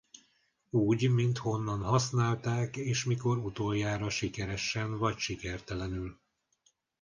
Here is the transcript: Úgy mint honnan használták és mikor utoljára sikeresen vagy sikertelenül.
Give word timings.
Úgy 0.69 1.09
mint 1.09 1.37
honnan 1.37 1.81
használták 1.83 2.75
és 2.77 3.03
mikor 3.03 3.37
utoljára 3.37 4.09
sikeresen 4.09 4.97
vagy 4.97 5.17
sikertelenül. 5.17 6.19